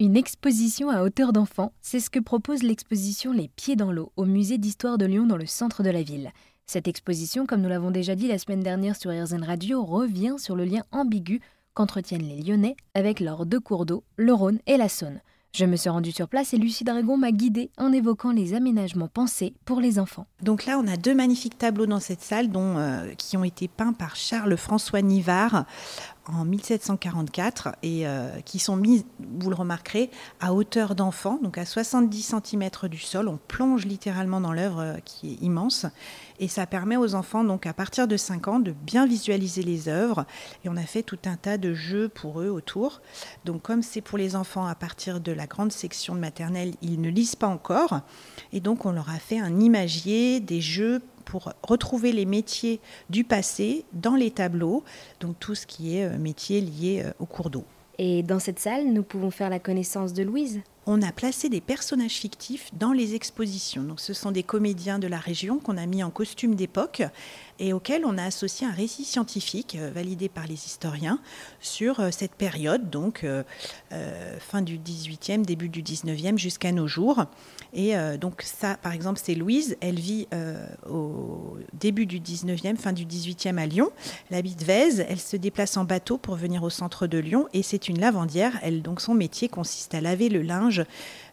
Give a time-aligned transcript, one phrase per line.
[0.00, 4.24] Une exposition à hauteur d'enfant, c'est ce que propose l'exposition Les Pieds dans l'eau au
[4.24, 6.32] musée d'histoire de Lyon dans le centre de la ville.
[6.66, 10.56] Cette exposition, comme nous l'avons déjà dit la semaine dernière sur RZN Radio, revient sur
[10.56, 11.40] le lien ambigu
[11.74, 15.20] qu'entretiennent les Lyonnais avec leurs deux cours d'eau, le Rhône et la Saône.
[15.54, 19.06] Je me suis rendue sur place et Lucie Dragon m'a guidée en évoquant les aménagements
[19.06, 20.26] pensés pour les enfants.
[20.42, 23.92] Donc là, on a deux magnifiques tableaux dans cette salle euh, qui ont été peints
[23.92, 25.64] par Charles-François Nivard
[26.26, 29.04] en 1744 et euh, qui sont mis,
[29.38, 33.28] vous le remarquerez, à hauteur d'enfant, donc à 70 cm du sol.
[33.28, 35.86] On plonge littéralement dans l'œuvre euh, qui est immense
[36.40, 39.88] et ça permet aux enfants, donc à partir de 5 ans, de bien visualiser les
[39.88, 40.24] œuvres.
[40.64, 43.02] Et on a fait tout un tas de jeux pour eux autour.
[43.44, 47.00] Donc comme c'est pour les enfants à partir de la grande section de maternelle, ils
[47.00, 48.00] ne lisent pas encore.
[48.52, 53.24] Et donc on leur a fait un imagier, des jeux pour retrouver les métiers du
[53.24, 54.84] passé dans les tableaux,
[55.20, 57.64] donc tout ce qui est euh, métier lié euh, au cours d'eau.
[57.98, 61.60] Et dans cette salle, nous pouvons faire la connaissance de Louise on a placé des
[61.60, 63.82] personnages fictifs dans les expositions.
[63.82, 67.02] Donc, ce sont des comédiens de la région qu'on a mis en costume d'époque
[67.58, 71.20] et auxquels on a associé un récit scientifique euh, validé par les historiens
[71.60, 73.42] sur euh, cette période, donc euh,
[74.40, 77.24] fin du 18e, début du 19e jusqu'à nos jours.
[77.72, 80.28] Et donc ça, par exemple, c'est Louise, elle vit
[80.88, 83.90] au début du 19e, fin du 18e à Lyon.
[84.30, 87.62] Elle habite Vèze, elle se déplace en bateau pour venir au centre de Lyon et
[87.62, 88.58] c'est une lavandière.
[88.62, 90.84] Elle, donc son métier consiste à laver le linge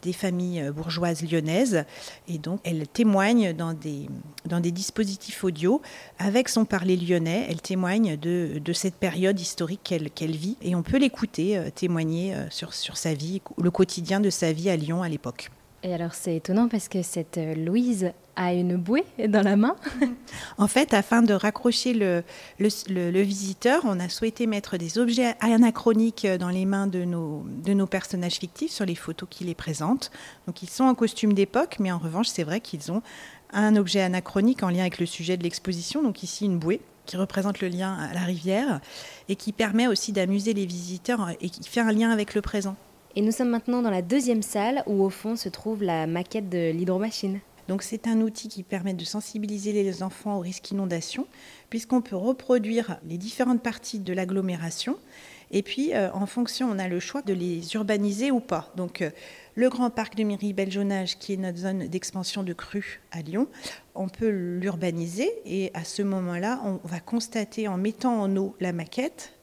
[0.02, 1.86] des familles bourgeoises lyonnaises.
[2.28, 4.10] Et donc, elle témoigne dans des,
[4.46, 5.82] dans des dispositifs audio
[6.20, 7.46] avec son parler lyonnais.
[7.50, 10.58] Elle témoigne de, de cette période historique qu'elle vit.
[10.62, 14.52] Et on peut l'écouter euh, témoigner euh, sur, sur sa vie, le quotidien de sa
[14.52, 15.50] vie à Lyon à l'époque.
[15.84, 19.76] Et alors c'est étonnant parce que cette Louise a une bouée dans la main.
[20.58, 22.24] en fait, afin de raccrocher le,
[22.60, 27.74] le, visiteur, on a souhaité mettre des objets anachroniques dans les mains de nos, de
[27.74, 30.12] nos personnages fictifs sur les photos qui les présentent.
[30.48, 33.02] Donc ils sont en costume d'époque, mais en revanche, c'est vrai qu'ils ont
[33.54, 36.04] un objet anachronique en lien avec le sujet de l'exposition.
[36.04, 38.80] Donc ici, une bouée qui représente le lien à la rivière
[39.28, 42.76] et qui permet aussi d'amuser les visiteurs et qui fait un lien avec le présent.
[43.16, 46.50] Et nous sommes maintenant dans la deuxième salle où au fond se trouve la maquette
[46.50, 47.40] de l'hydromachine.
[47.68, 51.28] Donc c'est un outil qui permet de sensibiliser les enfants au risque d'inondation,
[51.70, 54.98] puisqu'on peut reproduire les différentes parties de l'agglomération.
[55.52, 58.72] Et puis, euh, en fonction, on a le choix de les urbaniser ou pas.
[58.76, 59.10] Donc, euh,
[59.56, 63.48] le grand parc de Miry-Beljonage, qui est notre zone d'expansion de crues à Lyon,
[63.94, 65.30] on peut l'urbaniser.
[65.46, 69.34] Et à ce moment-là, on va constater, en mettant en eau la maquette,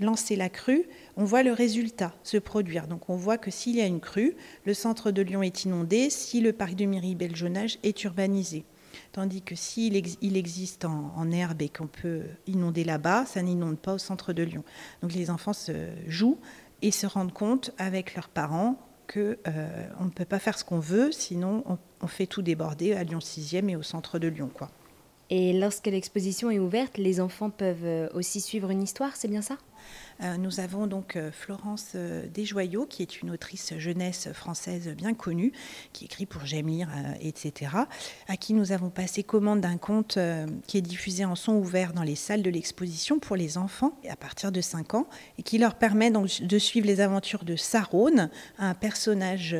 [0.00, 2.86] lancer la crue, on voit le résultat se produire.
[2.86, 4.34] Donc on voit que s'il y a une crue,
[4.64, 8.64] le centre de Lyon est inondé, si le parc de Miry-Beljonage est urbanisé.
[9.12, 13.94] Tandis que s'il il existe en, herbe et qu'on peut inonder là-bas, ça n'inonde pas
[13.94, 14.64] au centre de Lyon.
[15.02, 16.38] Donc les enfants se jouent
[16.82, 18.78] et se rendent compte avec leurs parents
[19.12, 22.92] qu'on euh, ne peut pas faire ce qu'on veut, sinon on, on, fait tout déborder
[22.92, 24.50] à Lyon 6e et au centre de Lyon.
[25.30, 29.42] Et lorsque l'exposition est ouverte, les enfants peuvent euh, aussi suivre une histoire, c'est bien
[29.42, 29.56] ça?
[30.38, 35.52] Nous avons donc euh, Florence euh, Desjoyaux, qui est une autrice jeunesse française bien connue,
[35.92, 36.88] qui écrit pour Jamir,
[37.20, 37.72] etc.,
[38.26, 40.18] à qui nous avons passé commande d'un conte
[40.66, 44.16] qui est diffusé en son ouvert dans les salles de l'exposition pour les enfants à
[44.16, 45.06] partir de 5 ans,
[45.38, 49.56] et qui leur permet donc de suivre les aventures de Sarone, un personnage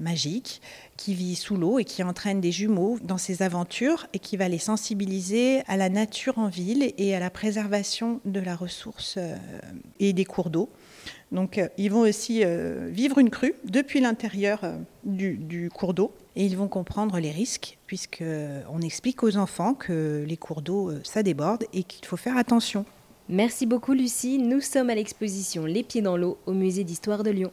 [0.00, 0.60] magique
[0.96, 4.48] qui vit sous l'eau et qui entraîne des jumeaux dans ses aventures et qui va
[4.48, 9.18] les sensibiliser à la nature en ville et à la préservation de la ressource
[10.00, 10.68] et des cours d'eau.
[11.30, 16.12] Donc euh, ils vont aussi euh, vivre une crue depuis l'intérieur euh, du, cours d'eau
[16.34, 21.22] et ils vont comprendre les risques puisqu'on explique aux enfants que les cours d'eau, ça
[21.22, 22.84] déborde et qu'il faut faire attention.
[23.28, 27.30] Merci beaucoup Lucie, nous sommes à l'exposition Les pieds dans l'eau au musée d'histoire de
[27.30, 27.52] Lyon.